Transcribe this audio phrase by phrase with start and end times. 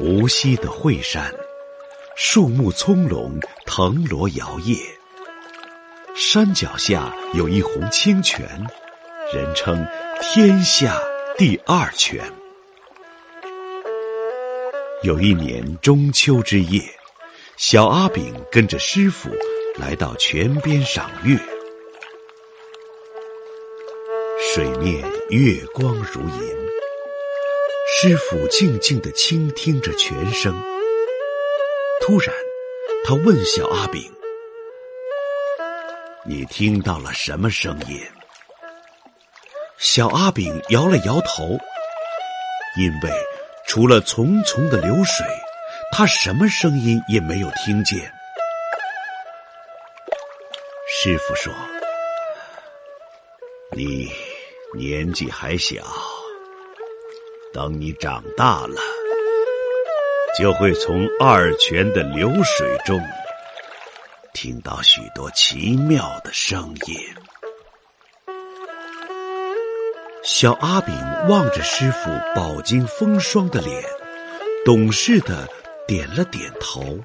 [0.00, 1.34] 无锡的惠山，
[2.14, 3.32] 树木葱茏，
[3.66, 4.78] 藤萝摇曳。
[6.14, 8.46] 山脚下有一泓清泉，
[9.34, 9.84] 人称
[10.20, 10.96] 天下
[11.36, 12.24] 第二泉。
[15.02, 16.80] 有一年中秋之夜，
[17.56, 19.28] 小阿炳跟着师傅
[19.80, 21.36] 来到泉边赏月。
[24.54, 26.67] 水面月光如银，
[28.00, 30.54] 师傅静静的倾听着泉声。
[32.00, 32.32] 突然，
[33.04, 34.00] 他问小阿炳
[36.24, 38.00] ：“你听到了什么声音？”
[39.78, 41.58] 小阿炳摇了摇头，
[42.78, 43.10] 因为
[43.66, 45.26] 除了淙淙的流水，
[45.90, 47.98] 他什么声音也没有听见。
[50.88, 51.52] 师傅说
[53.74, 54.08] ：“你。”
[54.76, 55.82] 年纪还小，
[57.52, 58.80] 等你长大了，
[60.38, 63.00] 就会从二泉的流水中
[64.34, 66.96] 听到许多奇妙的声音。
[70.22, 70.94] 小阿炳
[71.28, 73.82] 望着师傅饱经风霜的脸，
[74.64, 75.48] 懂事的
[75.86, 76.98] 点了点头。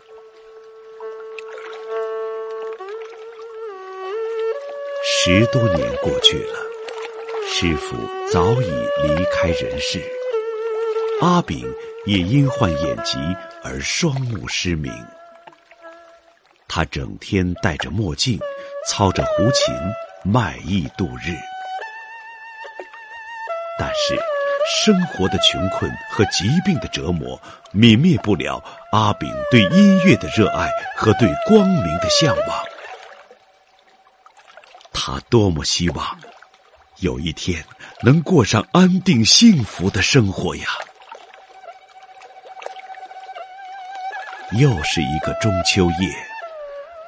[5.05, 6.59] 十多年过去了。
[7.45, 7.95] 师傅
[8.31, 8.69] 早已
[9.03, 10.01] 离开人世，
[11.23, 11.65] 阿炳
[12.05, 13.17] 也因患眼疾
[13.63, 14.91] 而双目失明。
[16.67, 18.37] 他整天戴着墨镜，
[18.89, 19.73] 操着胡琴，
[20.25, 21.33] 卖艺度日。
[23.79, 24.19] 但是，
[24.67, 27.41] 生活的穷困和疾病的折磨，
[27.73, 28.61] 泯灭不了
[28.91, 32.65] 阿炳对音乐的热爱和对光明的向往。
[34.91, 36.19] 他多么希望！
[36.97, 37.63] 有一天，
[38.01, 40.65] 能过上安定幸福的生活呀！
[44.59, 46.15] 又是一个中秋夜，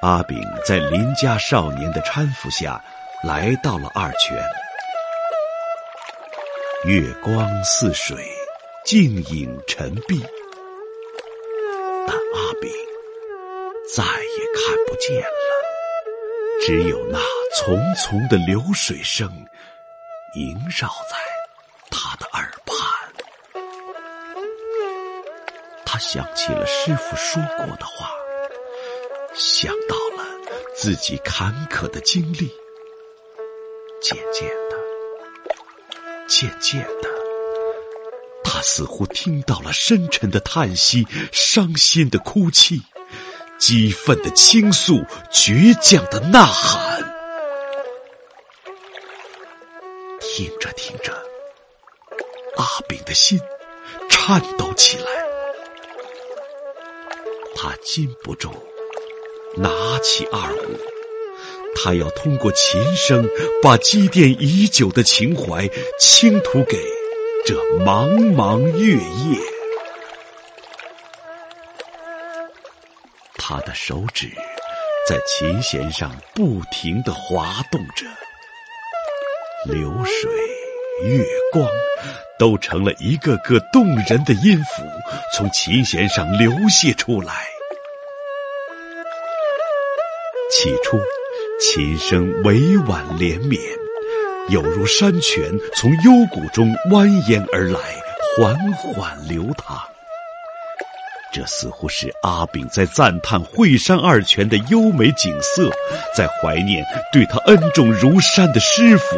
[0.01, 2.83] 阿炳在邻家少年的搀扶下，
[3.23, 4.35] 来到了二泉。
[6.85, 8.27] 月光似水，
[8.83, 10.19] 静影沉碧，
[12.07, 12.71] 但阿炳
[13.95, 17.19] 再也看不见了，只有那
[17.59, 19.29] 淙淙的流水声。
[20.33, 21.15] 萦绕在
[21.89, 22.51] 他的耳
[25.95, 28.11] 他想起了师傅说过的话，
[29.33, 30.25] 想到了
[30.75, 32.53] 自己坎坷的经历。
[34.01, 34.77] 渐渐的，
[36.27, 37.09] 渐渐的，
[38.43, 42.83] 他似乎听到了深沉的叹息、伤心的哭泣、
[43.57, 45.01] 激愤的倾诉、
[45.31, 47.01] 倔强的呐喊。
[50.19, 51.13] 听着听着，
[52.57, 53.39] 阿炳的心
[54.09, 55.24] 颤抖起来。
[57.85, 58.49] 禁不住
[59.55, 59.69] 拿
[59.99, 60.73] 起二胡，
[61.75, 63.29] 他要通过琴声
[63.61, 65.69] 把积淀已久的情怀
[65.99, 66.79] 倾吐给
[67.45, 67.53] 这
[67.83, 69.39] 茫茫月夜。
[73.37, 74.31] 他的手指
[75.07, 78.07] 在琴弦上不停的滑动着。
[79.71, 80.31] 流水、
[81.07, 81.69] 月光，
[82.39, 84.83] 都成了一个个动人的音符，
[85.35, 87.45] 从琴弦上流泻出来。
[90.65, 90.99] 起初，
[91.61, 93.61] 琴声委婉连绵，
[94.49, 95.43] 有如山泉
[95.75, 97.79] 从幽谷中蜿蜒而来，
[98.35, 99.77] 缓缓流淌。
[101.31, 105.69] 这似乎是阿炳在赞叹惠山二泉的优美景色，
[106.17, 106.83] 在怀念
[107.13, 109.17] 对他恩重如山的师傅。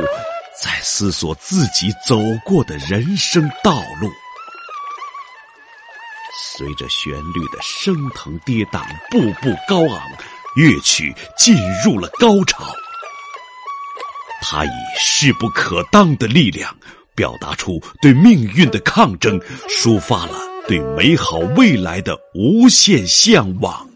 [0.62, 3.72] 在思索自己走过的人生道
[4.02, 4.10] 路，
[6.58, 10.02] 随着旋律的升腾跌宕，步步高昂，
[10.58, 11.56] 乐曲进
[11.86, 12.66] 入了高潮。
[14.42, 16.76] 他以势不可当的力量，
[17.16, 19.40] 表达出对命运的抗争，
[19.70, 23.88] 抒发了对美好未来的无限向往。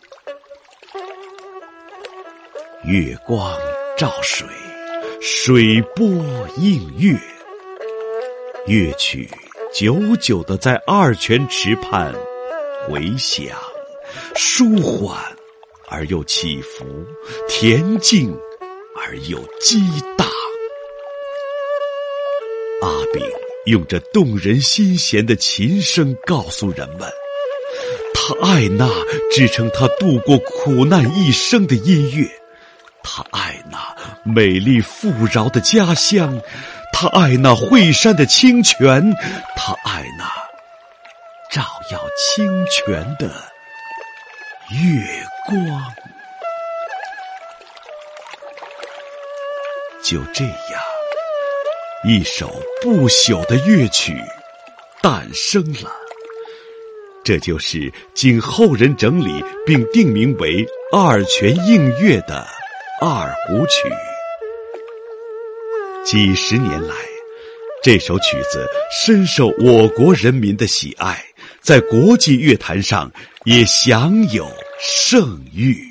[2.86, 3.54] 月光
[3.98, 4.48] 照水。
[5.24, 6.04] 水波
[6.58, 7.16] 映月，
[8.66, 9.30] 乐曲
[9.72, 12.12] 久久的在二泉池畔
[12.88, 13.46] 回响，
[14.36, 15.16] 舒缓
[15.92, 16.86] 而又起伏，
[17.50, 18.34] 恬静
[18.96, 19.78] 而又激
[20.18, 20.28] 荡。
[22.82, 23.22] 阿炳
[23.66, 27.12] 用着动人心弦的琴声告诉人们，
[28.14, 28.90] 他爱那
[29.32, 32.26] 支撑他度过苦难一生的音乐，
[33.04, 33.78] 他爱那。
[34.24, 36.40] 美丽富饶的家乡，
[36.94, 39.14] 他爱那惠山的清泉，
[39.56, 40.26] 他爱那
[41.52, 43.30] 照耀清泉的
[44.74, 45.04] 月
[45.48, 45.84] 光。
[50.02, 50.82] 就这样，
[52.06, 52.50] 一首
[52.82, 54.16] 不朽的乐曲
[55.02, 55.92] 诞生了。
[57.22, 62.48] 这就是经后人整理并定名为二泉映月的
[63.02, 63.90] 二胡曲。
[66.06, 66.96] 几十年来，
[67.84, 71.24] 这首曲子深受我国人民的喜爱，
[71.60, 73.12] 在国际乐坛上
[73.44, 74.52] 也享有
[74.84, 75.91] 圣谕